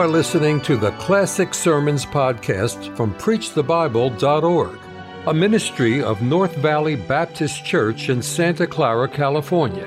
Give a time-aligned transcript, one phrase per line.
[0.00, 4.78] are listening to the Classic Sermons podcast from PreachTheBible.org,
[5.26, 9.86] a ministry of North Valley Baptist Church in Santa Clara, California.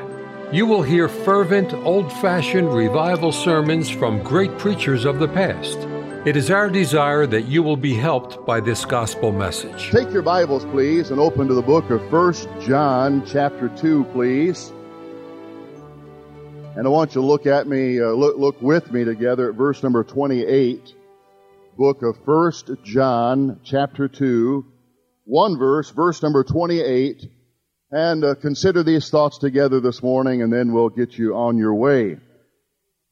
[0.52, 5.80] You will hear fervent, old fashioned revival sermons from great preachers of the past.
[6.28, 9.90] It is our desire that you will be helped by this gospel message.
[9.90, 14.74] Take your Bibles, please, and open to the book of First John, chapter 2, please.
[16.76, 19.56] And I want you to look at me, uh, look, look with me together at
[19.56, 20.82] verse number 28,
[21.78, 24.66] book of First John, chapter 2,
[25.26, 27.28] one verse, verse number 28,
[27.92, 31.76] and uh, consider these thoughts together this morning, and then we'll get you on your
[31.76, 32.18] way.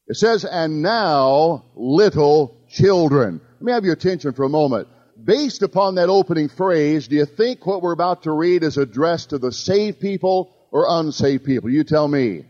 [0.07, 3.41] It says, and now, little children.
[3.59, 4.87] Let me have your attention for a moment.
[5.23, 9.29] Based upon that opening phrase, do you think what we're about to read is addressed
[9.29, 11.69] to the saved people or unsaved people?
[11.69, 12.45] You tell me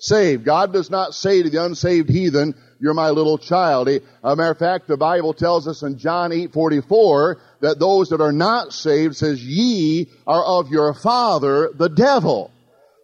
[0.00, 0.44] saved.
[0.44, 3.88] God does not say to the unsaved heathen, you're my little child.
[3.88, 4.00] A
[4.34, 8.72] matter of fact, the Bible tells us in John 8:44 that those that are not
[8.72, 12.50] saved says, "Ye are of your father, the devil."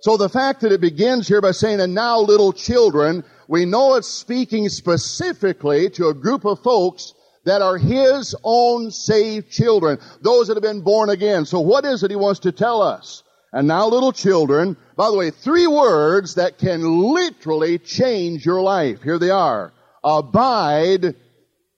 [0.01, 3.95] So the fact that it begins here by saying, "And now, little children," we know
[3.95, 7.13] it's speaking specifically to a group of folks
[7.45, 11.45] that are His own saved children, those that have been born again.
[11.45, 13.23] So what is it He wants to tell us?
[13.57, 19.03] And now, little children, by the way, three words that can literally change your life.
[19.03, 19.73] Here they are.
[20.05, 21.15] Abide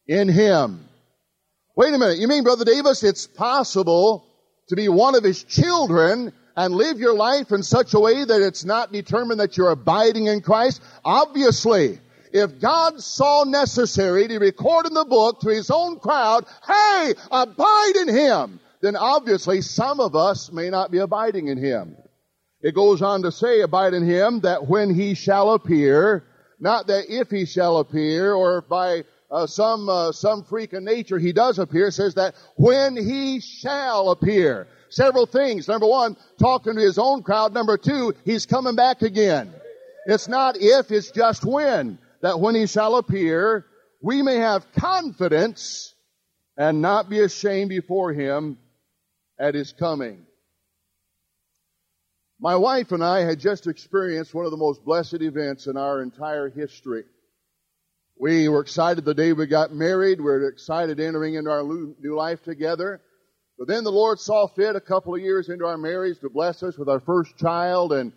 [0.08, 0.88] in Him.
[1.76, 2.18] Wait a minute.
[2.18, 4.26] You mean, Brother Davis, it's possible
[4.70, 8.42] to be one of His children and live your life in such a way that
[8.42, 10.82] it's not determined that you're abiding in Christ?
[11.04, 12.00] Obviously.
[12.32, 17.92] If God saw necessary to record in the book to His own crowd, hey, abide
[18.00, 21.96] in Him, then obviously some of us may not be abiding in Him.
[22.60, 26.24] It goes on to say, abide in him that when he shall appear,
[26.58, 31.18] not that if he shall appear or by uh, some uh, some freak of nature
[31.18, 31.90] he does appear.
[31.90, 34.66] Says that when he shall appear.
[34.90, 35.68] Several things.
[35.68, 37.52] Number one, talking to his own crowd.
[37.52, 39.52] Number two, he's coming back again.
[40.06, 41.98] It's not if, it's just when.
[42.22, 43.66] That when he shall appear,
[44.00, 45.94] we may have confidence
[46.56, 48.56] and not be ashamed before him
[49.38, 50.26] at his coming.
[52.40, 56.02] My wife and I had just experienced one of the most blessed events in our
[56.02, 57.04] entire history.
[58.20, 60.18] We were excited the day we got married.
[60.18, 63.00] We were excited entering into our new life together.
[63.58, 66.62] But then the Lord saw fit a couple of years into our marriage to bless
[66.62, 67.92] us with our first child.
[67.92, 68.12] And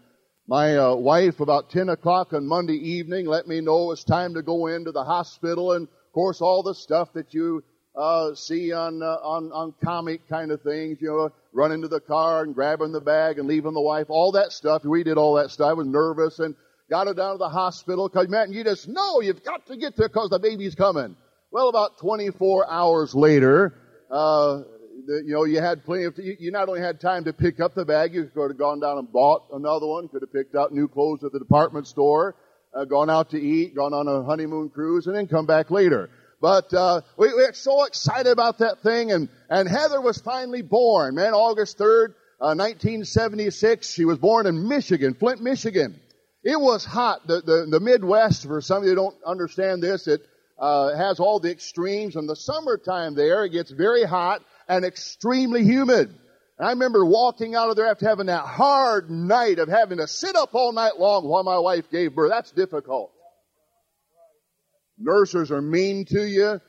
[0.47, 4.35] my uh, wife, about 10 o'clock on Monday evening, let me know it was time
[4.35, 5.73] to go into the hospital.
[5.73, 7.63] And of course, all the stuff that you
[7.95, 11.99] uh, see on, uh, on, on comic kind of things, you know, running to the
[11.99, 14.83] car and grabbing the bag and leaving the wife, all that stuff.
[14.85, 15.69] We did all that stuff.
[15.69, 16.55] I was nervous and
[16.89, 19.95] got her down to the hospital because, man, you just know you've got to get
[19.97, 21.15] there because the baby's coming.
[21.51, 23.73] Well, about 24 hours later,
[24.09, 24.61] uh,
[25.05, 27.59] the, you know, you had plenty of, you, you not only had time to pick
[27.59, 30.55] up the bag, you could have gone down and bought another one, could have picked
[30.55, 32.35] out new clothes at the department store,
[32.73, 36.09] uh, gone out to eat, gone on a honeymoon cruise, and then come back later.
[36.41, 40.63] But uh, we, we were so excited about that thing, and, and Heather was finally
[40.63, 43.87] born, man, August 3rd, uh, 1976.
[43.87, 45.99] She was born in Michigan, Flint, Michigan.
[46.43, 47.27] It was hot.
[47.27, 50.25] The, the, the Midwest, for some of you who don't understand this, it
[50.57, 52.15] uh, has all the extremes.
[52.15, 56.09] In the summertime there, it gets very hot and extremely humid.
[56.57, 60.07] And I remember walking out of there after having that hard night of having to
[60.07, 62.31] sit up all night long while my wife gave birth.
[62.31, 63.11] That's difficult.
[65.03, 66.61] Nurses are mean to you.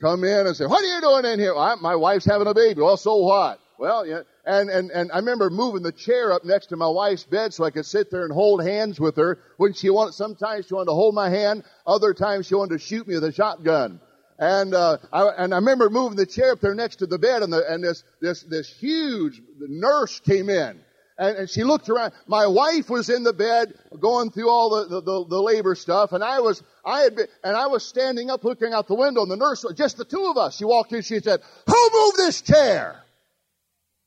[0.00, 1.54] Come in and say, what are you doing in here?
[1.54, 2.80] Well, my wife's having a baby.
[2.80, 3.60] Well, so what?
[3.78, 4.22] Well, yeah.
[4.44, 7.64] And, and, and I remember moving the chair up next to my wife's bed so
[7.64, 10.86] I could sit there and hold hands with her when she wanted, sometimes she wanted
[10.86, 14.00] to hold my hand, other times she wanted to shoot me with a shotgun.
[14.38, 17.42] And, uh, I, and I remember moving the chair up there next to the bed
[17.42, 20.80] and the, and this, this, this huge nurse came in
[21.22, 22.12] and, she looked around.
[22.26, 26.22] My wife was in the bed going through all the, the, the, labor stuff, and
[26.22, 29.30] I was, I had been, and I was standing up looking out the window, and
[29.30, 32.42] the nurse, just the two of us, she walked in, she said, who moved this
[32.42, 33.02] chair?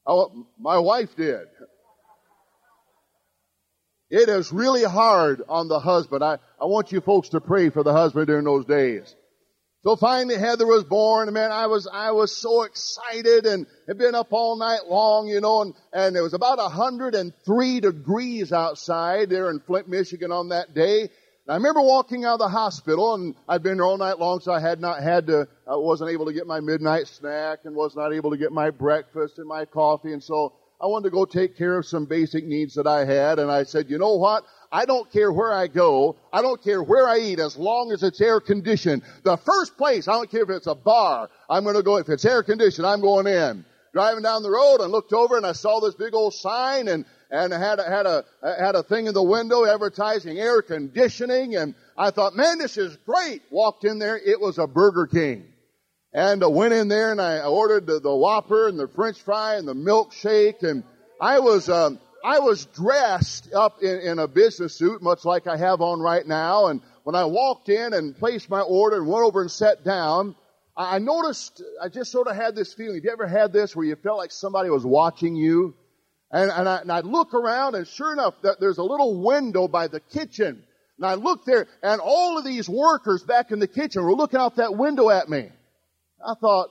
[0.06, 1.48] Oh, my wife did.
[4.10, 6.24] It is really hard on the husband.
[6.24, 9.16] I, I want you folks to pray for the husband during those days.
[9.86, 14.00] So finally Heather was born, and man, I was, I was so excited and had
[14.00, 19.30] been up all night long, you know, and, and it was about 103 degrees outside
[19.30, 21.02] there in Flint, Michigan on that day.
[21.02, 21.10] And
[21.50, 24.52] I remember walking out of the hospital and I'd been there all night long, so
[24.52, 27.96] I had not had to, I wasn't able to get my midnight snack and was
[27.96, 30.14] not able to get my breakfast and my coffee.
[30.14, 33.39] And so I wanted to go take care of some basic needs that I had.
[33.39, 34.44] And I said, you know what?
[34.72, 36.18] I don't care where I go.
[36.33, 39.04] I don't care where I eat as long as it's air conditioned.
[39.24, 41.30] The first place, I don't care if it's a bar.
[41.50, 43.63] I'm going to go, if it's air conditioned, I'm going in.
[43.94, 47.06] Driving down the road and looked over and I saw this big old sign and,
[47.31, 51.74] and had a, had a, had a thing in the window advertising air conditioning and
[51.98, 53.42] I thought, man, this is great.
[53.50, 54.18] Walked in there.
[54.18, 55.45] It was a Burger King.
[56.16, 59.56] And I went in there and I ordered the, the Whopper and the French fry
[59.56, 60.86] and the milkshake and
[61.20, 65.58] I was, um, I was dressed up in, in a business suit, much like I
[65.58, 66.68] have on right now.
[66.68, 70.38] And when I walked in and placed my order and went over and sat down,
[70.78, 72.96] I noticed, I just sort of had this feeling.
[72.96, 75.76] Have you ever had this where you felt like somebody was watching you?
[76.32, 79.90] And, and, I, and I'd look around and sure enough, there's a little window by
[79.90, 80.64] the kitchen.
[80.98, 84.40] And I looked there and all of these workers back in the kitchen were looking
[84.40, 85.50] out that window at me.
[86.25, 86.69] I thought,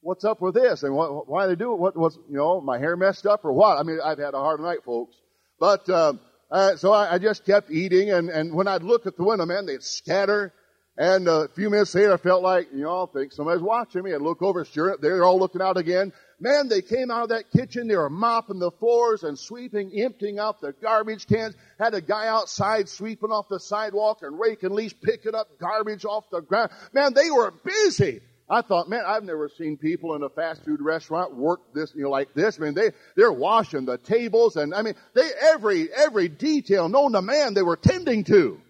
[0.00, 0.82] what's up with this?
[0.82, 1.78] And what, why they do it?
[1.78, 3.78] What was, you know, my hair messed up or what?
[3.78, 5.14] I mean, I've had a hard night, folks.
[5.58, 9.16] But, um, uh, so I, I, just kept eating and, and when I'd look at
[9.16, 10.52] the window, man, they'd scatter.
[10.98, 14.12] And a few minutes later, I felt like, you know, I think somebody's watching me.
[14.12, 16.12] I'd look over, sure, they're all looking out again.
[16.38, 20.40] Man, they came out of that kitchen, they were mopping the floors and sweeping, emptying
[20.40, 21.54] out the garbage cans.
[21.78, 26.24] Had a guy outside sweeping off the sidewalk and raking leaves, picking up garbage off
[26.30, 26.72] the ground.
[26.92, 28.20] Man, they were busy.
[28.52, 32.02] I thought, man, I've never seen people in a fast food restaurant work this, you
[32.02, 32.58] know, like this.
[32.60, 37.12] I mean, they, they're washing the tables and, I mean, they, every, every detail known
[37.12, 38.60] to man they were tending to.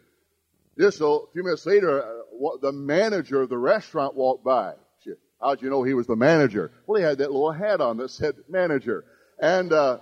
[0.78, 4.74] Just a few minutes later, uh, the manager of the restaurant walked by.
[5.40, 6.70] How'd you know he was the manager?
[6.86, 9.04] Well, he had that little hat on that said manager.
[9.40, 9.98] And, uh,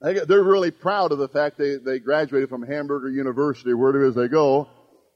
[0.00, 4.26] they're really proud of the fact they, they graduated from Hamburger University, wherever is they
[4.26, 4.68] go.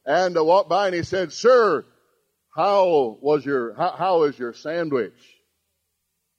[0.07, 1.85] And uh, walked by and he said, Sir,
[2.55, 5.13] how was your, how, how is your sandwich?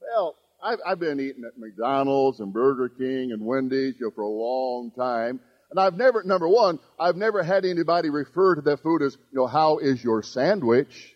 [0.02, 4.22] Well, I've, I've been eating at McDonald's and Burger King and Wendy's you know, for
[4.22, 5.40] a long time.
[5.72, 9.40] And I've never, number one, I've never had anybody refer to that food as, you
[9.40, 11.16] know, how is your sandwich?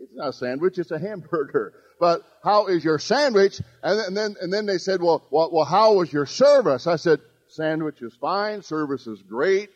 [0.00, 1.72] It's not a sandwich, it's a hamburger.
[2.00, 3.60] But how is your sandwich?
[3.84, 6.88] And then, and then, they said, well, well, well, how was your service?
[6.88, 7.20] I said,
[7.50, 9.70] sandwich is fine, service is great.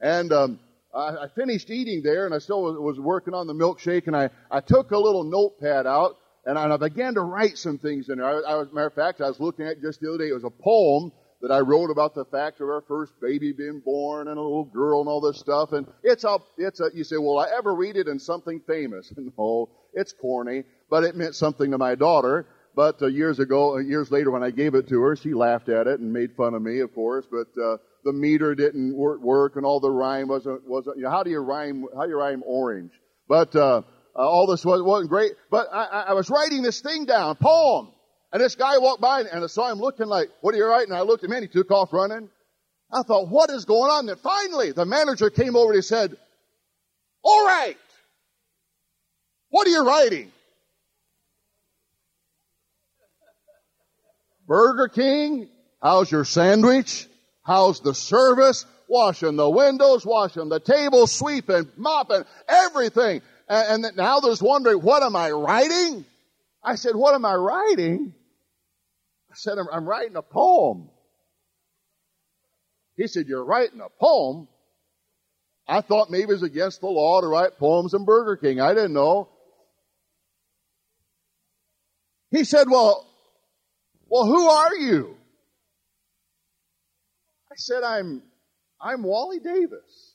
[0.00, 0.60] And, um,
[0.96, 4.16] I, I finished eating there and I still was, was working on the milkshake and
[4.16, 6.16] I, I took a little notepad out
[6.46, 8.26] and I, began to write some things in there.
[8.26, 10.34] I, I was, matter of fact, I was looking at just the other day, it
[10.34, 11.12] was a poem
[11.42, 14.64] that I wrote about the fact of our first baby being born and a little
[14.64, 15.72] girl and all this stuff.
[15.72, 19.12] And it's a, it's a, you say, well, I ever read it in something famous?
[19.38, 22.46] no, it's corny, but it meant something to my daughter.
[22.74, 25.68] But uh, years ago, uh, years later, when I gave it to her, she laughed
[25.68, 27.26] at it and made fun of me, of course.
[27.30, 30.96] But uh, the meter didn't work, and all the rhyme wasn't wasn't.
[30.96, 31.84] You know, how do you rhyme?
[31.94, 32.92] How do you rhyme orange?
[33.28, 33.82] But uh,
[34.14, 35.32] uh, all this was, wasn't great.
[35.50, 37.88] But I, I was writing this thing down, poem,
[38.32, 40.92] and this guy walked by and I saw him looking like, "What are you writing?"
[40.92, 42.30] And I looked at him, and he took off running.
[42.92, 46.16] I thought, "What is going on?" And finally, the manager came over and he said,
[47.24, 47.76] "All right,
[49.50, 50.30] what are you writing?"
[54.46, 55.48] Burger King?
[55.82, 57.08] How's your sandwich?
[57.46, 58.66] How's the service?
[58.88, 63.22] Washing the windows, washing the tables, sweeping, mopping, everything.
[63.48, 66.04] And, and now there's wondering, what am I writing?
[66.62, 68.14] I said, what am I writing?
[69.30, 70.88] I said, I'm, I'm writing a poem.
[72.96, 74.48] He said, you're writing a poem?
[75.68, 78.60] I thought maybe it was against the law to write poems in Burger King.
[78.60, 79.28] I didn't know.
[82.30, 83.04] He said, well,
[84.08, 85.15] well, who are you?
[87.56, 88.22] I said, I'm,
[88.78, 90.14] I'm Wally Davis.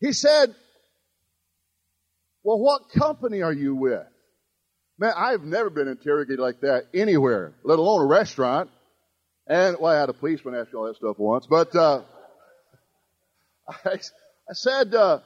[0.00, 0.54] He said,
[2.42, 4.06] well, what company are you with?
[4.98, 8.68] Man, I've never been interrogated like that anywhere, let alone a restaurant.
[9.46, 12.02] And, well, I had a policeman ask me all that stuff once, but, uh,
[13.66, 15.20] I, I said, uh,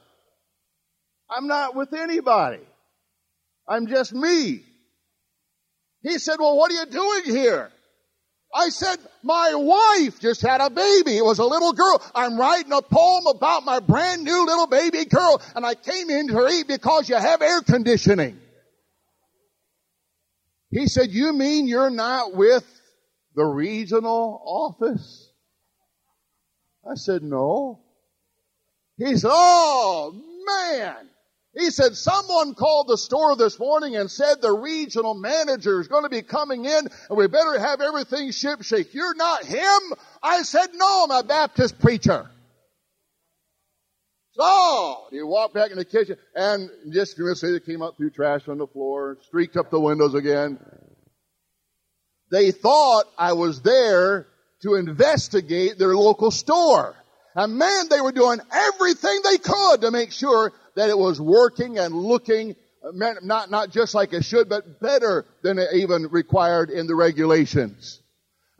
[1.29, 2.63] I'm not with anybody.
[3.67, 4.63] I'm just me.
[6.01, 7.71] He said, well, what are you doing here?
[8.53, 11.17] I said, my wife just had a baby.
[11.17, 12.01] It was a little girl.
[12.15, 16.27] I'm writing a poem about my brand new little baby girl and I came in
[16.29, 18.39] to eat because you have air conditioning.
[20.71, 22.65] He said, you mean you're not with
[23.35, 25.31] the regional office?
[26.89, 27.81] I said, no.
[28.97, 30.15] He said, oh
[30.45, 30.95] man,
[31.57, 36.03] he said, someone called the store this morning and said the regional manager is going
[36.03, 38.93] to be coming in and we better have everything ship shape.
[38.93, 39.79] You're not him?
[40.21, 42.29] I said, no, I'm a Baptist preacher.
[44.33, 48.59] So He walked back in the kitchen and just they came up threw trash on
[48.59, 50.59] the floor, streaked up the windows again.
[52.31, 54.27] They thought I was there
[54.61, 56.95] to investigate their local store.
[57.35, 61.77] And man, they were doing everything they could to make sure that it was working
[61.77, 66.69] and looking uh, not, not just like it should, but better than it even required
[66.69, 68.01] in the regulations.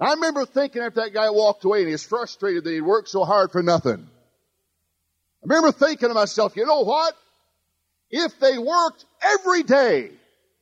[0.01, 3.07] I remember thinking after that guy walked away and he was frustrated that he worked
[3.07, 4.05] so hard for nothing.
[4.05, 7.13] I remember thinking to myself, you know what?
[8.11, 10.11] If they worked every day,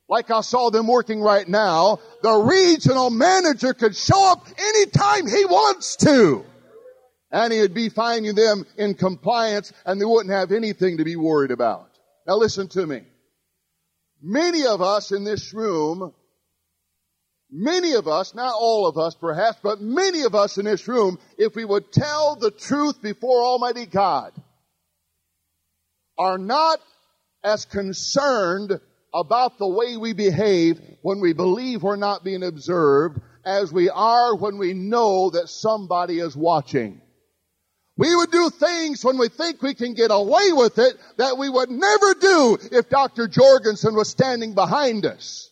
[0.08, 5.46] like I saw them working right now, the regional manager could show up anytime he
[5.46, 6.46] wants to.
[7.38, 11.52] And he'd be finding them in compliance and they wouldn't have anything to be worried
[11.52, 11.88] about.
[12.26, 13.04] Now listen to me.
[14.20, 16.16] Many of us in this room,
[17.52, 21.20] many of us, not all of us perhaps, but many of us in this room,
[21.38, 24.34] if we would tell the truth before Almighty God,
[26.18, 26.80] are not
[27.44, 28.80] as concerned
[29.14, 34.36] about the way we behave when we believe we're not being observed as we are
[34.36, 37.00] when we know that somebody is watching.
[37.98, 41.50] We would do things when we think we can get away with it that we
[41.50, 43.28] would never do if Dr.
[43.28, 45.50] Jorgensen was standing behind us.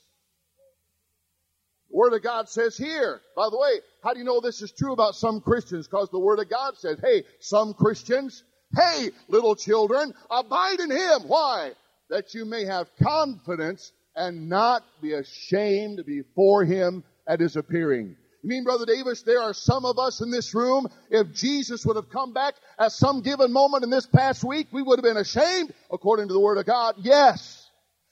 [1.89, 4.71] The Word of God says here, by the way, how do you know this is
[4.71, 5.87] true about some Christians?
[5.87, 8.43] Because the Word of God says, hey, some Christians,
[8.75, 11.21] hey, little children, abide in Him.
[11.25, 11.71] Why?
[12.11, 18.17] That you may have confidence and not be ashamed before Him at His appearing.
[18.45, 21.95] You mean, Brother Davis, there are some of us in this room, if Jesus would
[21.95, 25.17] have come back at some given moment in this past week, we would have been
[25.17, 26.93] ashamed, according to the Word of God.
[26.99, 27.67] Yes.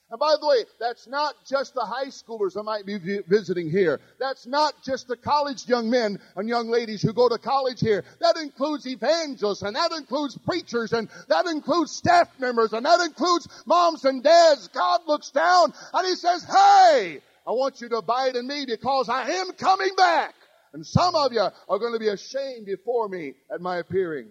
[0.09, 2.97] And by the way, that's not just the high schoolers that might be
[3.27, 3.99] visiting here.
[4.19, 8.03] That's not just the college young men and young ladies who go to college here.
[8.19, 13.47] That includes evangelists and that includes preachers and that includes staff members and that includes
[13.67, 14.67] moms and dads.
[14.69, 19.09] God looks down and He says, hey, I want you to abide in me because
[19.09, 20.33] I am coming back.
[20.73, 24.29] And some of you are going to be ashamed before me at my appearing.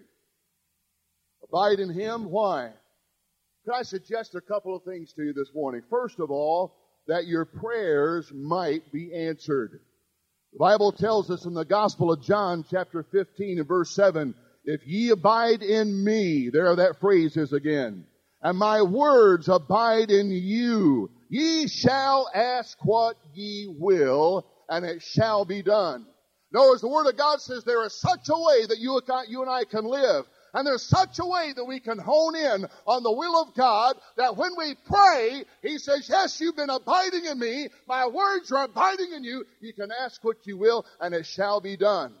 [1.43, 2.29] Abide in Him.
[2.29, 2.71] Why?
[3.65, 5.83] Could I suggest a couple of things to you this morning?
[5.89, 6.75] First of all,
[7.07, 9.79] that your prayers might be answered.
[10.53, 14.81] The Bible tells us in the Gospel of John, chapter 15 and verse 7, if
[14.85, 18.05] ye abide in me, there that phrase is again,
[18.41, 25.45] and my words abide in you, Ye shall ask what ye will, and it shall
[25.45, 26.05] be done.
[26.51, 29.01] In other words, the Word of God says there is such a way that you,
[29.27, 30.25] you and I can live.
[30.53, 33.95] And there's such a way that we can hone in on the will of God
[34.15, 37.69] that when we pray, He says, yes, you've been abiding in me.
[37.87, 39.43] My words are abiding in you.
[39.59, 42.13] You can ask what you will and it shall be done.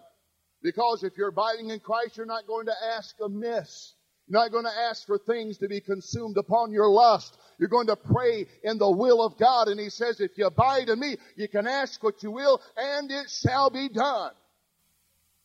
[0.63, 3.93] Because if you're abiding in Christ, you're not going to ask amiss.
[4.27, 7.37] You're not going to ask for things to be consumed upon your lust.
[7.59, 9.67] You're going to pray in the will of God.
[9.67, 13.11] And He says, if you abide in me, you can ask what you will and
[13.11, 14.31] it shall be done.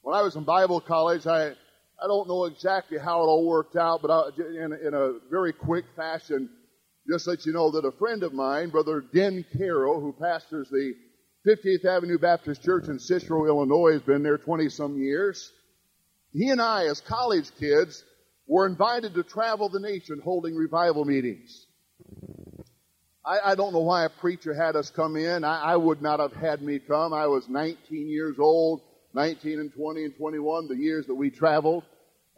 [0.02, 3.76] When I was in Bible college, I, I don't know exactly how it all worked
[3.76, 6.48] out, but I, in, in a very quick fashion,
[7.10, 10.94] just let you know that a friend of mine, Brother Den Carroll, who pastors the
[11.46, 15.52] 50th Avenue Baptist Church in Cicero, Illinois, has been there 20 some years.
[16.32, 18.04] He and I, as college kids,
[18.46, 21.66] were invited to travel the nation holding revival meetings.
[23.28, 25.44] I, I don't know why a preacher had us come in.
[25.44, 27.12] I, I would not have had me come.
[27.12, 28.80] I was 19 years old,
[29.12, 31.84] 19 and 20 and 21, the years that we traveled.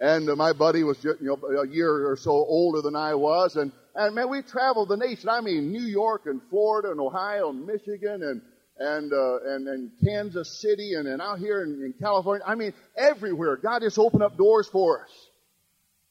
[0.00, 3.14] And uh, my buddy was just, you know, a year or so older than I
[3.14, 3.54] was.
[3.54, 5.28] And, and man, we traveled the nation.
[5.28, 8.42] I mean, New York and Florida and Ohio and Michigan and,
[8.78, 12.44] and, uh, and, and Kansas City and, and out here in, in California.
[12.44, 13.56] I mean, everywhere.
[13.58, 15.10] God just opened up doors for us.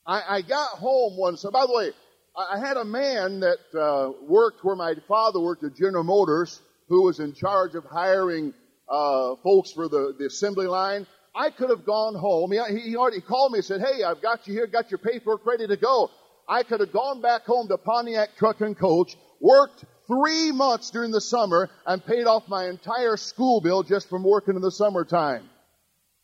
[0.06, 1.44] I, I got home once.
[1.44, 1.92] By the way,
[2.40, 7.04] I had a man that uh, worked where my father worked at General Motors, who
[7.04, 8.54] was in charge of hiring
[8.88, 11.06] uh, folks for the, the assembly line.
[11.36, 12.52] I could have gone home.
[12.52, 15.46] He, he already called me and said, "Hey, I've got you here, got your paperwork
[15.46, 16.10] ready to go."
[16.48, 21.12] I could have gone back home to Pontiac Truck and Coach, worked three months during
[21.12, 25.48] the summer, and paid off my entire school bill just from working in the summertime.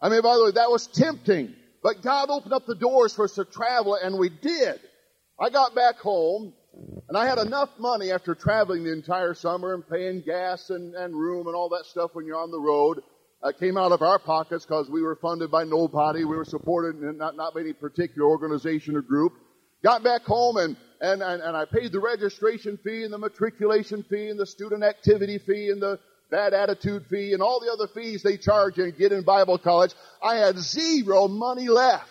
[0.01, 1.53] I mean, by the way, that was tempting.
[1.83, 4.79] But God opened up the doors for us to travel, and we did.
[5.37, 6.53] I got back home,
[7.09, 11.13] and I had enough money after traveling the entire summer and paying gas and, and
[11.13, 13.01] room and all that stuff when you're on the road.
[13.43, 16.23] Uh, came out of our pockets because we were funded by nobody.
[16.23, 19.33] We were supported in not, not any particular organization or group.
[19.83, 24.03] Got back home and, and, and, and I paid the registration fee and the matriculation
[24.09, 25.99] fee and the student activity fee and the
[26.31, 29.91] bad attitude fee and all the other fees they charge and get in Bible college,
[30.23, 32.09] I had zero money left.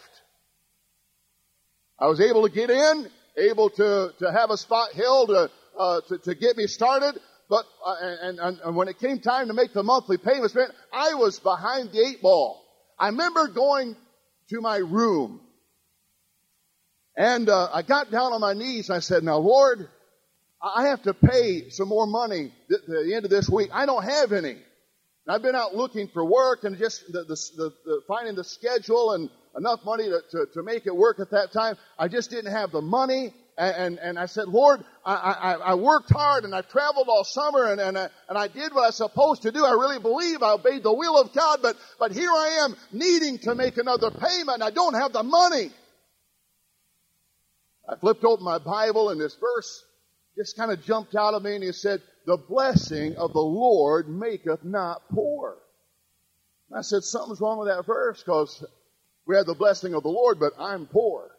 [1.99, 6.01] I was able to get in, able to, to have a spot held to, uh,
[6.09, 7.19] to, to get me started.
[7.49, 10.69] But, uh, and, and, and when it came time to make the monthly payments, man,
[10.93, 12.65] I was behind the eight ball.
[12.99, 13.97] I remember going
[14.51, 15.41] to my room
[17.17, 19.89] and uh, I got down on my knees I said, now Lord,
[20.63, 23.71] I have to pay some more money at the end of this week.
[23.73, 24.51] I don't have any.
[24.51, 28.45] And I've been out looking for work and just the, the, the, the finding the
[28.45, 31.77] schedule and enough money to, to, to, make it work at that time.
[31.99, 33.33] I just didn't have the money.
[33.57, 37.23] And, and, and I said, Lord, I, I, I, worked hard and I traveled all
[37.23, 39.65] summer and, and, I, and I did what I was supposed to do.
[39.65, 43.39] I really believe I obeyed the will of God, but, but here I am needing
[43.41, 45.71] to make another payment I don't have the money.
[47.89, 49.85] I flipped open my Bible and this verse
[50.37, 54.09] just kind of jumped out of me and he said, the blessing of the Lord
[54.09, 55.59] maketh not poor.
[56.75, 58.65] I said, something's wrong with that verse because
[59.27, 61.31] we have the blessing of the Lord, but I'm poor.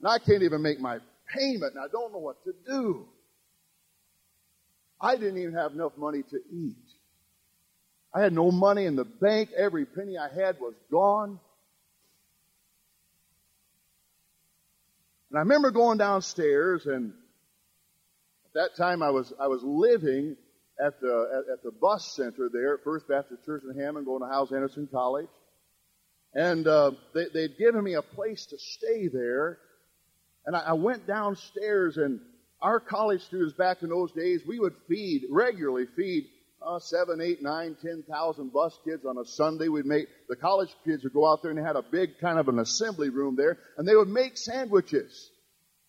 [0.00, 0.98] And I can't even make my
[1.34, 3.06] payment and I don't know what to do.
[5.00, 6.76] I didn't even have enough money to eat.
[8.14, 9.50] I had no money in the bank.
[9.56, 11.38] Every penny I had was gone.
[15.30, 17.12] And I remember going downstairs and
[18.46, 20.36] at that time I was, I was living
[20.84, 24.22] at the, at, at the bus center there at First Baptist Church in Hammond going
[24.22, 25.28] to Hyles Anderson College.
[26.38, 29.58] And, uh, they, they'd given me a place to stay there.
[30.46, 32.20] And I, I went downstairs and
[32.62, 36.26] our college students back in those days, we would feed, regularly feed
[36.64, 39.68] uh, seven, eight, nine, ten thousand bus kids on a Sunday.
[39.68, 42.38] We'd make the college kids would go out there and they had a big kind
[42.38, 45.30] of an assembly room there, and they would make sandwiches.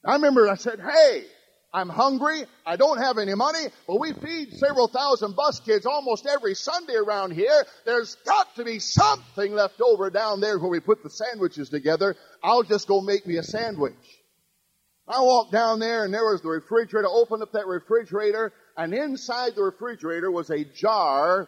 [0.06, 1.26] I remember I said, "Hey,
[1.72, 2.46] I'm hungry.
[2.66, 6.96] I don't have any money, but we feed several thousand bus kids almost every Sunday
[6.96, 7.66] around here.
[7.86, 12.16] There's got to be something left over down there where we put the sandwiches together.
[12.44, 13.94] I'll just go make me a sandwich."
[15.08, 17.08] I walked down there and there was the refrigerator.
[17.08, 21.48] Opened up that refrigerator and inside the refrigerator was a jar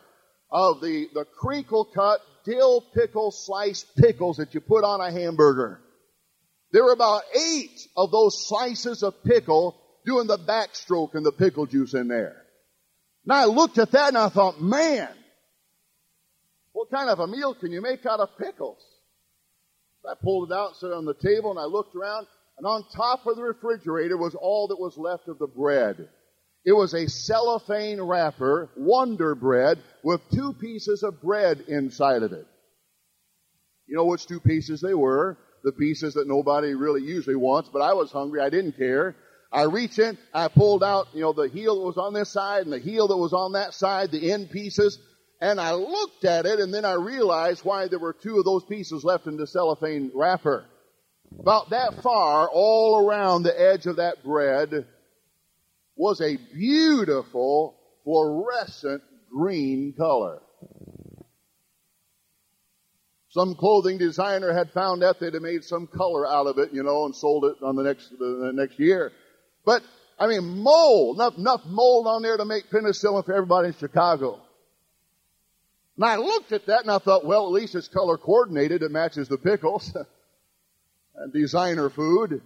[0.52, 5.80] of the, the crinkle cut dill pickle sliced pickles that you put on a hamburger.
[6.72, 11.66] There were about eight of those slices of pickle doing the backstroke and the pickle
[11.66, 12.42] juice in there.
[13.26, 15.10] And I looked at that and I thought, man,
[16.74, 18.84] what kind of a meal can you make out of pickles?
[20.10, 22.26] I pulled it out, set it on the table, and I looked around,
[22.58, 26.10] and on top of the refrigerator was all that was left of the bread.
[26.66, 32.48] It was a cellophane wrapper, Wonder Bread, with two pieces of bread inside of it.
[33.88, 35.38] You know which two pieces they were?
[35.64, 38.42] The pieces that nobody really usually wants, but I was hungry.
[38.42, 39.16] I didn't care.
[39.52, 42.64] I reached in, I pulled out, you know, the heel that was on this side
[42.64, 44.98] and the heel that was on that side, the end pieces,
[45.42, 48.64] and I looked at it and then I realized why there were two of those
[48.64, 50.66] pieces left in the cellophane wrapper.
[51.38, 54.86] About that far, all around the edge of that bread,
[55.96, 60.42] was a beautiful fluorescent green color.
[63.30, 67.06] Some clothing designer had found out they'd made some color out of it, you know,
[67.06, 69.12] and sold it on the next, the next year.
[69.66, 69.84] But,
[70.20, 74.40] I mean, mold, enough, enough mold on there to make penicillin for everybody in Chicago.
[75.98, 78.82] And I looked at that and I thought, well, at least it's color coordinated.
[78.82, 79.96] It matches the pickles.
[81.16, 82.42] and designer food.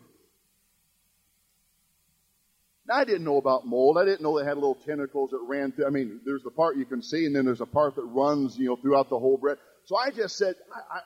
[2.87, 3.97] Now, I didn't know about mold.
[3.97, 5.87] I didn't know they had little tentacles that ran through.
[5.87, 8.57] I mean, there's the part you can see, and then there's a part that runs,
[8.57, 9.57] you know, throughout the whole bread.
[9.85, 10.55] So I just said,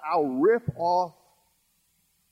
[0.05, 1.13] I, will rip off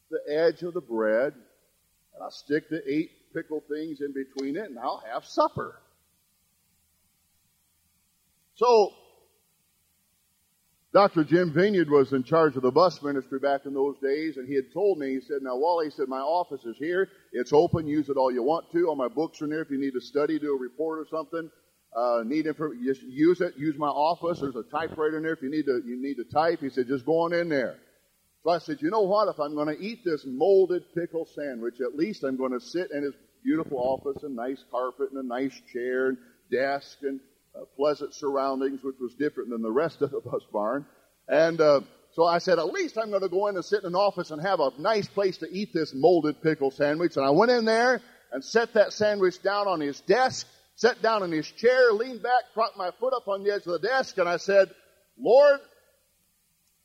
[0.10, 4.70] the edge of the bread, and I'll stick the eight pickled things in between it,
[4.70, 5.80] and I'll have supper.
[8.56, 8.92] So
[10.94, 11.24] Dr.
[11.24, 14.56] Jim Vineyard was in charge of the bus ministry back in those days, and he
[14.56, 17.08] had told me, he said, now Wally, he said, my office is here.
[17.32, 17.88] It's open.
[17.88, 18.88] Use it all you want to.
[18.88, 19.62] All my books are there.
[19.62, 21.52] If you need to study, do a report or something,
[21.96, 23.56] uh, need info, just use it.
[23.58, 24.40] Use my office.
[24.40, 25.34] There's a typewriter in there.
[25.34, 26.62] If you need to, you need to type.
[26.62, 27.78] He said, just go on in there.
[28.44, 29.28] So I said, you know what?
[29.28, 32.92] If I'm going to eat this molded pickle sandwich, at least I'm going to sit
[32.92, 33.14] in his
[33.48, 36.18] beautiful office and nice carpet and a nice chair and
[36.52, 37.22] desk and
[37.56, 40.86] uh, pleasant surroundings, which was different than the rest of the bus barn.
[41.30, 41.80] And uh,
[42.12, 44.32] so I said, at least I'm going to go in and sit in an office
[44.32, 47.16] and have a nice place to eat this molded pickle sandwich.
[47.16, 48.02] And I went in there
[48.34, 52.44] and set that sandwich down on his desk, sat down in his chair, leaned back,
[52.54, 54.70] propped my foot up on the edge of the desk, and I said,
[55.18, 55.62] Lord,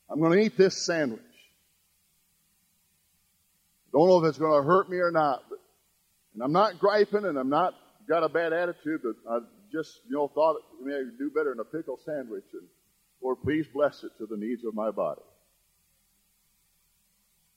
[0.09, 1.19] I'm going to eat this sandwich.
[3.91, 5.43] Don't know if it's going to hurt me or not,
[6.33, 7.73] and I'm not griping and I'm not
[8.07, 9.39] got a bad attitude, but I
[9.71, 12.45] just, you know, thought maybe I could do better in a pickle sandwich.
[12.53, 12.67] And
[13.21, 15.21] Lord, please bless it to the needs of my body.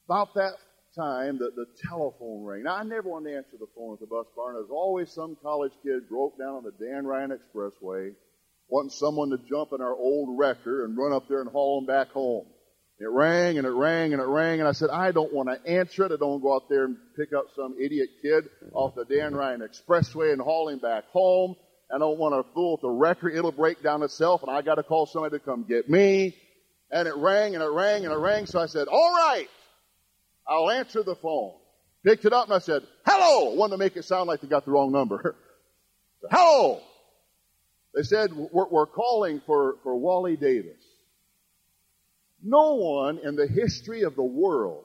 [0.09, 0.55] About that
[0.95, 2.63] time that the telephone rang.
[2.63, 4.55] Now, I never wanted to answer the phone at the bus barn.
[4.55, 8.15] There's always some college kid broke down on the Dan Ryan Expressway
[8.69, 11.87] wanting someone to jump in our old wrecker and run up there and haul him
[11.87, 12.47] back home.
[12.99, 15.71] It rang and it rang and it rang and I said, I don't want to
[15.71, 16.13] answer it.
[16.13, 19.61] I don't go out there and pick up some idiot kid off the Dan Ryan
[19.61, 21.57] Expressway and haul him back home.
[21.95, 23.29] I don't want to fool with the wrecker.
[23.29, 26.37] It'll break down itself and I got to call somebody to come get me.
[26.91, 28.47] And it rang and it rang and it rang.
[28.47, 29.49] So I said, all right,
[30.49, 31.53] I'll answer the phone.
[32.03, 33.55] Picked it up and I said, hello.
[33.57, 35.37] Wanted to make it sound like they got the wrong number.
[36.31, 36.81] hello.
[37.95, 40.81] They said, we're, we're calling for, for Wally Davis.
[42.49, 44.85] No one in the history of the world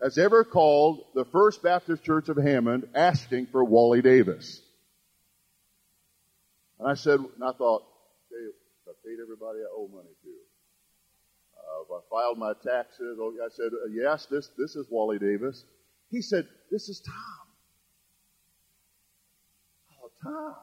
[0.00, 4.60] has ever called the First Baptist Church of Hammond asking for Wally Davis.
[6.78, 7.82] And I said, and I thought,
[8.30, 8.54] okay,
[8.86, 10.30] I paid everybody I owe money to.
[11.58, 13.18] Uh, I filed my taxes.
[13.20, 15.64] Oh, I said, uh, yes, this, this is Wally Davis.
[16.08, 17.48] He said, this is Tom.
[20.04, 20.54] Oh, Tom.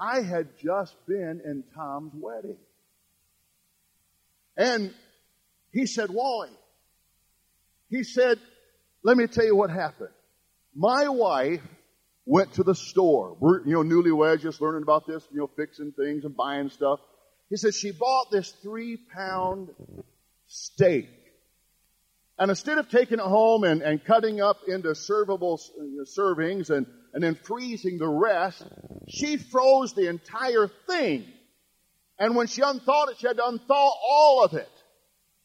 [0.00, 2.58] I had just been in Tom's wedding.
[4.60, 4.92] And
[5.72, 6.50] he said, Wally,
[7.88, 8.38] he said,
[9.02, 10.10] let me tell you what happened.
[10.74, 11.62] My wife
[12.26, 13.38] went to the store.
[13.40, 17.00] We're, you know, newlyweds, just learning about this, you know, fixing things and buying stuff.
[17.48, 19.70] He said she bought this three pound
[20.46, 21.08] steak.
[22.38, 26.86] And instead of taking it home and, and cutting up into servable uh, servings and,
[27.14, 28.62] and then freezing the rest,
[29.08, 31.24] she froze the entire thing
[32.20, 34.68] and when she unthawed it, she had to unthaw all of it.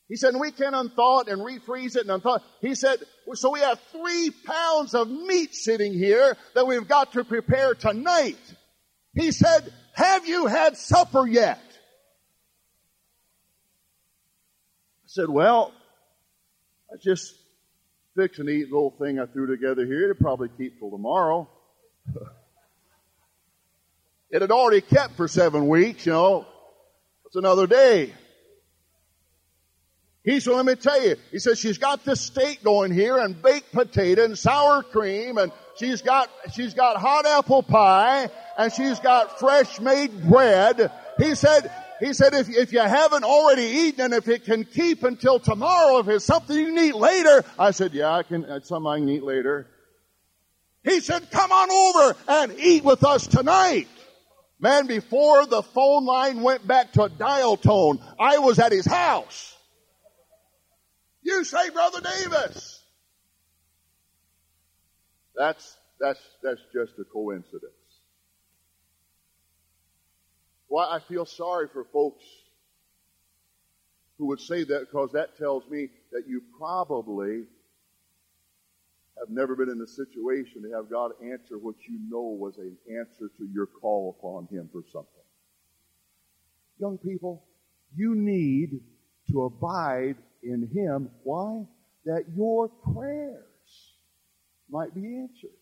[0.10, 2.42] He said, we can unthaw it and refreeze it and unthaw it.
[2.62, 3.00] He said,
[3.34, 8.38] so we have three pounds of meat sitting here that we've got to prepare tonight.
[9.16, 11.62] He said, have you had supper yet?
[15.06, 15.72] I said, well,
[16.92, 17.34] I just
[18.18, 20.04] fix and eat little thing I threw together here.
[20.04, 21.50] It'll probably keep till tomorrow.
[24.30, 26.46] it had already kept for seven weeks, you know.
[27.36, 28.13] It's another day.
[30.24, 33.41] He said, let me tell you, he says she's got this steak going here and
[33.41, 39.02] baked potato and sour cream and she's got, she's got hot apple pie and she's
[39.02, 40.89] got fresh made bread.
[41.17, 41.69] He said,
[42.00, 46.00] he said, if, if you haven't already eaten and if it can keep until tomorrow,
[46.00, 49.00] if it's something you can eat later, I said, yeah, I can, it's something I
[49.00, 49.67] can eat later.
[50.86, 53.89] He said, come on over and eat with us tonight.
[54.60, 59.56] Man, before the phone line went back to dial tone, I was at his house.
[61.22, 62.82] You say, Brother Davis.
[65.36, 67.74] That's, that's, that's just a coincidence.
[70.68, 72.24] Why I feel sorry for folks
[74.18, 77.44] who would say that because that tells me that you probably
[79.19, 82.75] have never been in a situation to have God answer what you know was an
[82.89, 85.10] answer to your call upon Him for something.
[86.80, 87.43] Young people,
[87.95, 88.82] you need
[89.32, 91.10] to abide in Him.
[91.23, 91.63] Why?
[92.06, 93.43] That your prayers
[94.69, 95.58] might be answered.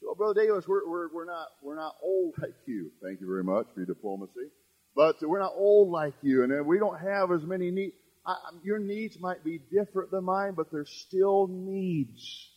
[0.00, 2.90] So, Brother Davis, we're, we're, we're, not, we're not old like you.
[3.02, 4.50] Thank you very much for your diplomacy.
[4.94, 7.94] But we're not old like you, and we don't have as many needs.
[8.24, 12.48] I, your needs might be different than mine, but they're still needs.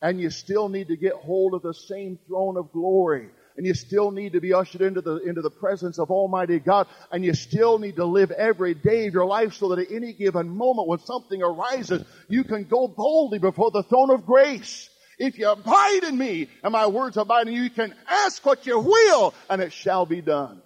[0.00, 3.30] And you still need to get hold of the same throne of glory.
[3.56, 6.86] And you still need to be ushered into the, into the presence of Almighty God.
[7.10, 10.12] And you still need to live every day of your life so that at any
[10.12, 14.88] given moment when something arises, you can go boldly before the throne of grace.
[15.18, 18.64] If you abide in me and my words abide in you, you can ask what
[18.66, 20.62] you will and it shall be done.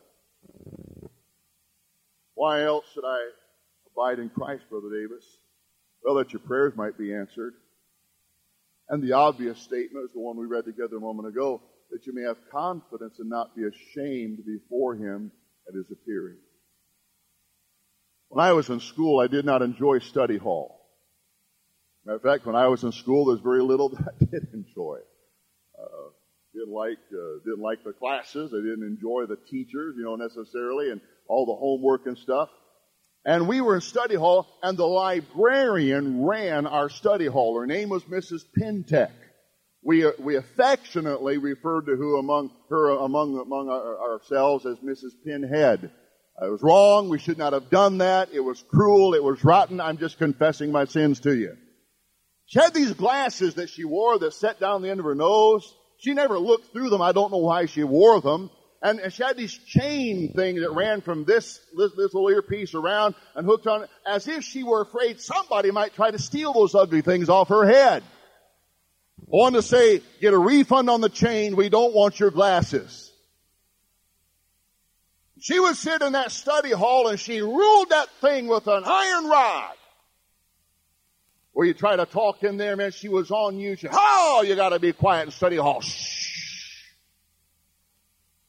[2.35, 3.31] Why else should I
[3.97, 5.25] abide in Christ, Brother Davis?
[6.03, 7.55] Well, that your prayers might be answered.
[8.89, 12.15] And the obvious statement is the one we read together a moment ago, that you
[12.15, 15.31] may have confidence and not be ashamed before him
[15.69, 16.37] at his appearing.
[18.29, 20.81] When I was in school, I did not enjoy study hall.
[22.05, 24.99] Matter of fact, when I was in school, there's very little that I did enjoy.
[25.79, 26.11] Uh,
[26.55, 28.53] didn't like uh, didn't like the classes.
[28.53, 32.49] I didn't enjoy the teachers, you know, necessarily, and all the homework and stuff.
[33.25, 37.59] And we were in study hall, and the librarian ran our study hall.
[37.59, 38.43] Her name was Mrs.
[38.59, 39.13] Pentek.
[39.85, 45.13] We, uh, we affectionately referred to who among her among among our, ourselves as Mrs.
[45.25, 45.91] Pinhead.
[46.41, 47.09] I was wrong.
[47.09, 48.31] We should not have done that.
[48.33, 49.15] It was cruel.
[49.15, 49.81] It was rotten.
[49.81, 51.57] I'm just confessing my sins to you.
[52.47, 55.75] She had these glasses that she wore that set down the end of her nose.
[55.99, 57.03] She never looked through them.
[57.03, 58.51] I don't know why she wore them.
[58.83, 63.47] And, she had these chain things that ran from this, this, little earpiece around and
[63.47, 67.01] hooked on, it, as if she were afraid somebody might try to steal those ugly
[67.01, 68.03] things off her head.
[69.21, 71.55] I wanted to say, get a refund on the chain.
[71.55, 73.13] We don't want your glasses.
[75.41, 79.29] She would sit in that study hall and she ruled that thing with an iron
[79.29, 79.75] rod.
[81.53, 83.77] Where you try to talk in there, man, she was on you.
[83.77, 85.81] She, oh, you gotta be quiet in study hall.
[85.83, 86.22] Shh.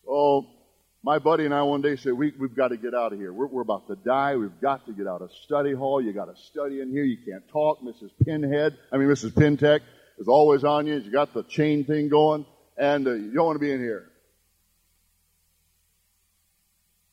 [0.08, 0.46] Oh,
[1.04, 3.34] my buddy and I one day said, we, we've got to get out of here.
[3.34, 4.36] We're, we're about to die.
[4.38, 6.02] We've got to get out of study hall.
[6.02, 7.04] You got to study in here.
[7.04, 7.82] You can't talk.
[7.82, 8.12] Mrs.
[8.24, 9.32] Pinhead, I mean, Mrs.
[9.32, 9.82] Pintech
[10.18, 10.96] is always on you.
[10.96, 12.46] You got the chain thing going
[12.78, 14.10] and uh, you don't want to be in here.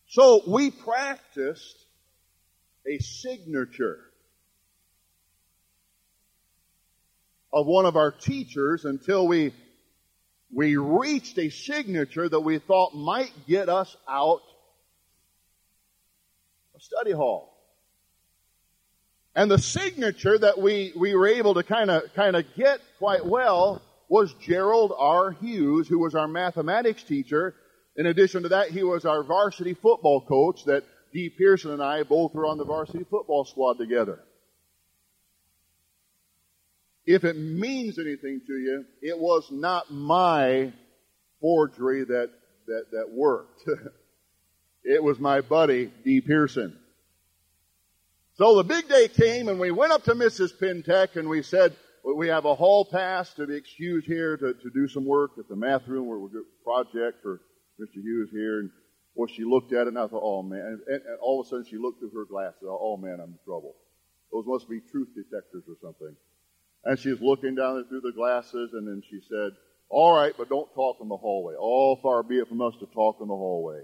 [0.08, 1.76] So we practiced
[2.86, 3.98] a signature
[7.52, 9.52] of one of our teachers until we
[10.52, 14.42] we reached a signature that we thought might get us out
[16.74, 17.56] of study hall.
[19.34, 23.24] And the signature that we, we were able to kind of kind of get quite
[23.24, 25.30] well was Gerald R.
[25.30, 27.54] Hughes, who was our mathematics teacher.
[27.96, 30.82] In addition to that, he was our varsity football coach that
[31.12, 34.20] Dee Pearson and I both were on the varsity football squad together
[37.14, 40.72] if it means anything to you, it was not my
[41.40, 42.30] forgery that,
[42.66, 43.62] that, that worked.
[44.84, 46.20] it was my buddy, D.
[46.20, 46.78] Pearson.
[48.34, 50.52] So the big day came and we went up to Mrs.
[50.56, 51.74] Pintech and we said,
[52.16, 55.48] we have a hall pass to be excused here to, to do some work at
[55.48, 57.40] the math room where we're project for
[57.80, 58.00] Mr.
[58.00, 58.60] Hughes here.
[58.60, 58.70] And
[59.16, 60.60] well, she looked at it and I thought, oh man.
[60.60, 62.62] And, and, and all of a sudden she looked through her glasses.
[62.62, 63.74] Oh man, I'm in trouble.
[64.32, 66.14] Those must be truth detectors or something.
[66.84, 69.52] And she's looking down there through the glasses, and then she said,
[69.88, 71.54] All right, but don't talk in the hallway.
[71.58, 73.82] All far be it from us to talk in the hallway.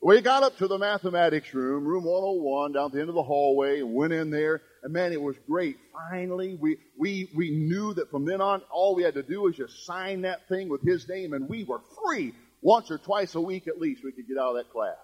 [0.00, 3.22] We got up to the mathematics room, room 101, down at the end of the
[3.22, 4.60] hallway, and went in there.
[4.82, 5.78] And man, it was great.
[6.10, 9.56] Finally, we, we, we knew that from then on, all we had to do was
[9.56, 12.34] just sign that thing with his name, and we were free.
[12.60, 14.94] Once or twice a week at least, we could get out of that class.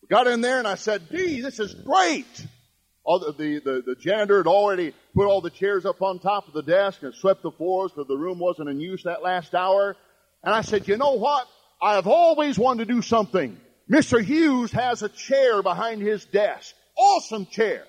[0.00, 2.46] We got in there, and I said, Dee, this is great
[3.08, 6.46] all the, the, the, the, janitor had already put all the chairs up on top
[6.46, 9.54] of the desk and swept the floors because the room wasn't in use that last
[9.54, 9.96] hour.
[10.44, 11.48] And I said, you know what?
[11.80, 13.58] I have always wanted to do something.
[13.90, 14.22] Mr.
[14.22, 16.74] Hughes has a chair behind his desk.
[16.98, 17.84] Awesome chair.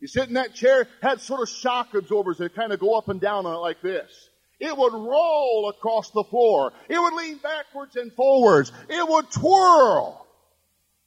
[0.00, 3.10] You sit in that chair, had sort of shock absorbers that kind of go up
[3.10, 4.10] and down on it like this.
[4.58, 6.72] It would roll across the floor.
[6.88, 8.72] It would lean backwards and forwards.
[8.88, 10.26] It would twirl.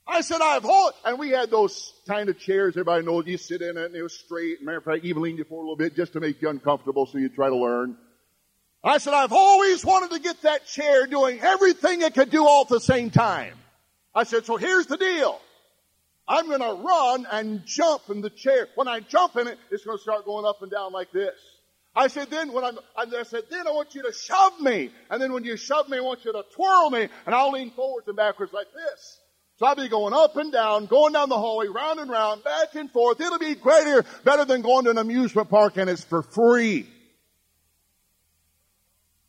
[0.08, 3.62] I said, I've hold, and we had those kind of chairs, everybody knows you sit
[3.62, 4.62] in it and it was straight.
[4.62, 7.08] Matter of fact, even leaned you forward a little bit just to make you uncomfortable
[7.08, 7.98] so you try to learn.
[8.84, 12.62] I said, I've always wanted to get that chair doing everything it could do all
[12.62, 13.56] at the same time.
[14.14, 15.42] I said, so here's the deal.
[16.28, 18.68] I'm gonna run and jump in the chair.
[18.76, 21.36] When I jump in it, it's gonna start going up and down like this.
[21.96, 24.92] I said, then when I'm, I said, then I want you to shove me.
[25.10, 27.08] And then when you shove me, I want you to twirl me.
[27.26, 29.20] And I'll lean forwards and backwards like this.
[29.58, 32.76] So I'll be going up and down, going down the hallway, round and round, back
[32.76, 33.22] and forth.
[33.22, 36.86] It'll be greater, better than going to an amusement park and it's for free.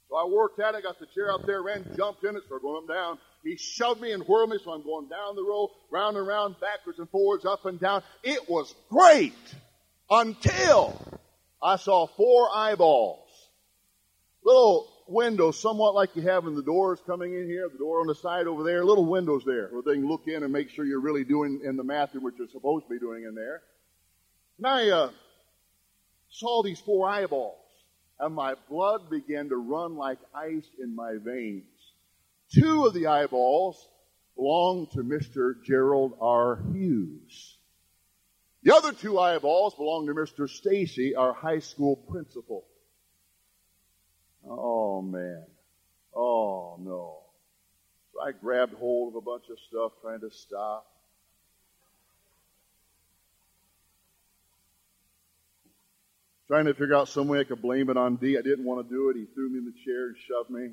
[0.08, 2.62] So I worked at it, got the chair up there, ran, jumped in it, started
[2.62, 3.18] going up down.
[3.44, 6.56] He shoved me and whirled me, so I'm going down the row, round and round,
[6.60, 8.02] backwards and forwards, up and down.
[8.24, 9.34] It was great
[10.10, 11.00] until
[11.62, 13.28] I saw four eyeballs.
[14.44, 18.06] Little windows, somewhat like you have in the doors coming in here, the door on
[18.06, 20.84] the side over there, little windows there where they can look in and make sure
[20.84, 23.62] you're really doing in the math what you're supposed to be doing in there.
[24.58, 25.10] And I uh,
[26.30, 27.58] saw these four eyeballs,
[28.18, 31.64] and my blood began to run like ice in my veins.
[32.52, 33.88] Two of the eyeballs
[34.36, 35.62] belonged to Mr.
[35.64, 36.58] Gerald R.
[36.72, 37.58] Hughes.
[38.62, 40.48] The other two eyeballs belonged to Mr.
[40.48, 42.64] Stacy, our high school principal.
[44.48, 45.44] Oh man.
[46.14, 47.18] Oh no.
[48.12, 50.86] So I grabbed hold of a bunch of stuff trying to stop.
[56.46, 58.38] Trying to figure out some way I could blame it on D.
[58.38, 59.16] I didn't want to do it.
[59.16, 60.70] He threw me in the chair and shoved me.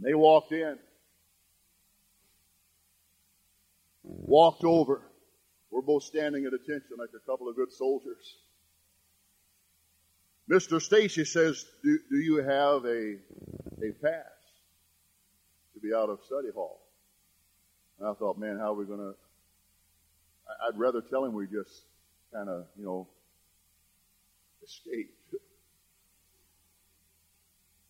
[0.00, 0.78] They walked in.
[4.02, 5.02] Walked over.
[5.70, 8.36] We're both standing at attention like a couple of good soldiers.
[10.50, 10.82] Mr.
[10.82, 13.16] Stacy says, do, do you have a,
[13.86, 14.24] a pass
[15.74, 16.80] to be out of study hall?
[18.00, 19.14] And I thought, man, how are we going to,
[20.66, 21.82] I'd rather tell him we just
[22.32, 23.06] kind of, you know,
[24.64, 25.14] escape.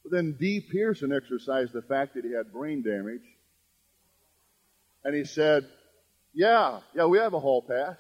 [0.03, 0.61] But then D.
[0.61, 3.23] Pearson exercised the fact that he had brain damage.
[5.03, 5.67] And he said,
[6.35, 7.97] Yeah, yeah, we have a hall pass.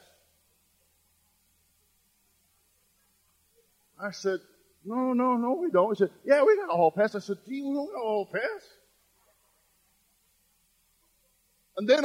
[4.00, 4.40] I said,
[4.84, 5.96] No, no, no, we don't.
[5.96, 7.14] He said, Yeah, we got a hall pass.
[7.14, 8.62] I said, D, we don't got a hall pass.
[11.76, 12.04] And then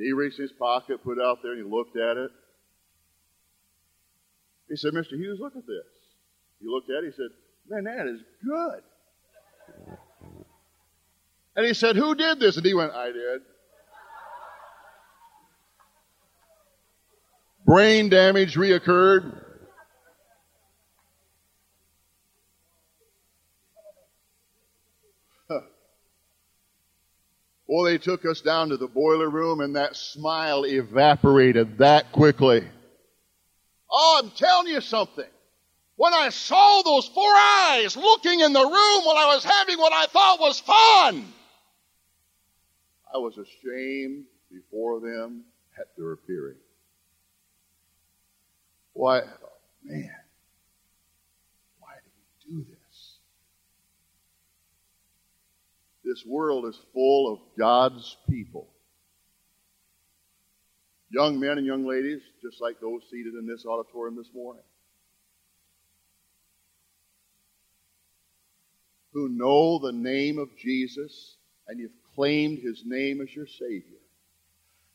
[0.00, 2.30] He reached in his pocket, put it out there, and he looked at it.
[4.68, 5.12] He said, Mr.
[5.12, 5.84] Hughes, look at this.
[6.60, 7.30] He looked at it, he said,
[7.68, 8.82] Man, that is good.
[11.56, 12.56] And he said, Who did this?
[12.56, 13.42] And he went, I did.
[17.66, 19.39] Brain damage reoccurred.
[27.70, 32.64] Well, they took us down to the boiler room and that smile evaporated that quickly.
[33.88, 35.28] Oh, I'm telling you something.
[35.94, 39.92] When I saw those four eyes looking in the room while I was having what
[39.92, 41.32] I thought was fun,
[43.14, 45.44] I was ashamed before them
[45.78, 46.56] at their appearing.
[48.94, 49.52] Why, oh,
[49.84, 50.10] man,
[51.78, 52.80] why did we do this?
[56.10, 58.66] This world is full of God's people.
[61.08, 64.64] Young men and young ladies, just like those seated in this auditorium this morning,
[69.12, 71.36] who know the name of Jesus
[71.68, 74.00] and you've claimed his name as your Savior.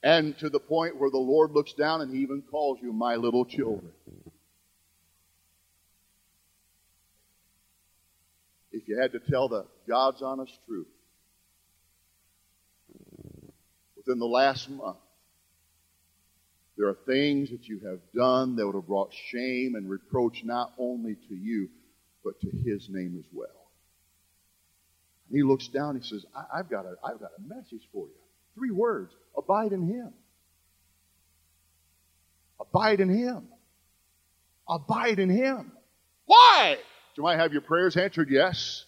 [0.03, 3.15] And to the point where the Lord looks down and he even calls you my
[3.15, 3.93] little children.
[8.73, 10.87] If you had to tell the God's honest truth,
[14.05, 14.97] within the last month,
[16.77, 20.73] there are things that you have done that would have brought shame and reproach not
[20.77, 21.69] only to you,
[22.23, 23.47] but to his name as well.
[25.29, 28.07] And he looks down he says, I- have got a, I've got a message for
[28.07, 28.13] you.
[28.55, 29.13] Three words.
[29.37, 30.13] Abide in him.
[32.59, 33.47] Abide in him.
[34.67, 35.71] Abide in him.
[36.25, 36.77] Why?
[37.15, 38.85] You might have your prayers answered, yes.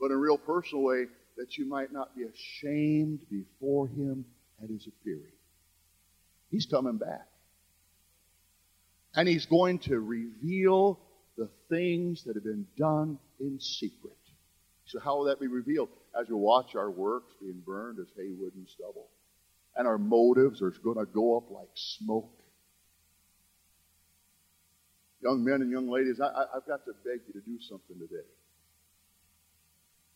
[0.00, 1.06] But in a real personal way,
[1.40, 4.26] that you might not be ashamed before him
[4.62, 5.32] at his appearing.
[6.50, 7.26] He's coming back.
[9.14, 11.00] And he's going to reveal
[11.38, 14.18] the things that have been done in secret.
[14.84, 15.88] So how will that be revealed?
[16.20, 19.08] As you watch our works being burned as hay, wood, and stubble.
[19.76, 22.38] And our motives are going to go up like smoke.
[25.22, 28.26] Young men and young ladies, I, have got to beg you to do something today.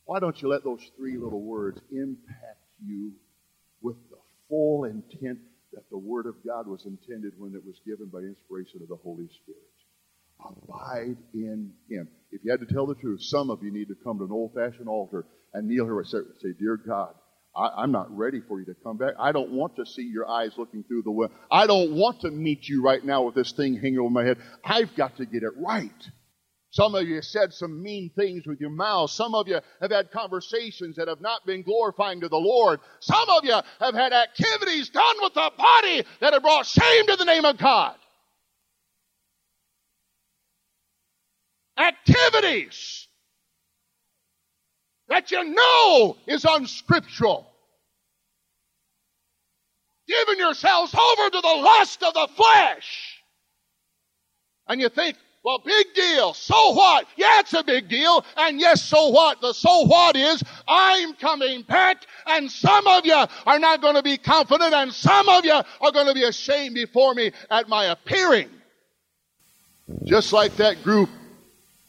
[0.07, 3.13] Why don't you let those three little words impact you
[3.81, 5.39] with the full intent
[5.73, 8.97] that the Word of God was intended when it was given by inspiration of the
[8.97, 9.61] Holy Spirit?
[10.45, 12.09] Abide in Him.
[12.31, 14.33] If you had to tell the truth, some of you need to come to an
[14.33, 17.15] old fashioned altar and kneel here and say, Dear God,
[17.57, 19.15] I, am not ready for you to come back.
[19.19, 21.35] I don't want to see your eyes looking through the window.
[21.51, 24.39] I don't want to meet you right now with this thing hanging over my head.
[24.65, 25.91] I've got to get it right.
[26.75, 29.09] Some of you said some mean things with your mouth.
[29.09, 32.81] Some of you have had conversations that have not been glorifying to the Lord.
[32.99, 37.15] Some of you have had activities done with the body that have brought shame to
[37.15, 37.95] the name of God.
[41.79, 43.07] Activities
[45.07, 47.47] that you know is unscriptural.
[50.09, 53.23] Giving yourselves over to the lust of the flesh.
[54.67, 56.33] And you think, well, big deal.
[56.33, 57.07] So what?
[57.17, 58.25] Yeah, it's a big deal.
[58.35, 59.43] And yes, so what?
[59.43, 64.03] The so what is I'm coming back and some of you are not going to
[64.03, 67.87] be confident and some of you are going to be ashamed before me at my
[67.87, 68.49] appearing.
[70.05, 71.11] Just like that group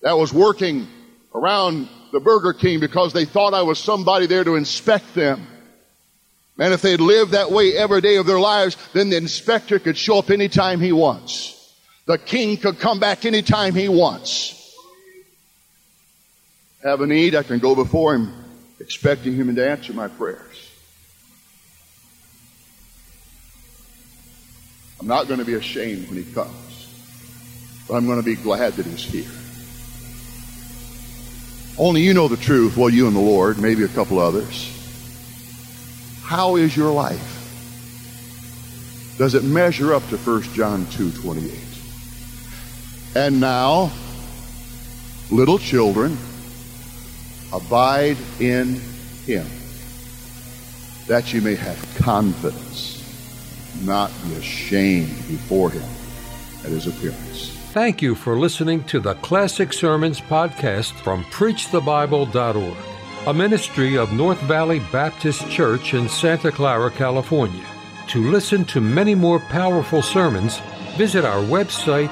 [0.01, 0.85] that was working
[1.33, 5.47] around the Burger King because they thought I was somebody there to inspect them.
[6.59, 9.97] And if they'd lived that way every day of their lives, then the inspector could
[9.97, 11.54] show up anytime he wants.
[12.05, 14.75] The king could come back anytime he wants.
[16.83, 18.31] Have a need, I can go before him
[18.79, 20.69] expecting him to answer my prayers.
[24.99, 26.87] I'm not going to be ashamed when he comes,
[27.87, 29.31] but I'm going to be glad that he's here.
[31.77, 34.71] Only you know the truth, well, you and the Lord, maybe a couple others.
[36.23, 37.31] How is your life?
[39.17, 41.74] Does it measure up to 1 John 2 28?
[43.15, 43.91] And now,
[45.31, 46.17] little children,
[47.55, 48.81] Abide in
[49.25, 49.47] him,
[51.07, 53.01] that you may have confidence,
[53.85, 55.83] not be ashamed before him
[56.65, 57.51] at his appearance.
[57.71, 62.77] Thank you for listening to the Classic Sermons podcast from PreachTheBible.org,
[63.27, 67.65] a ministry of North Valley Baptist Church in Santa Clara, California.
[68.07, 70.59] To listen to many more powerful sermons,
[70.97, 72.11] visit our website,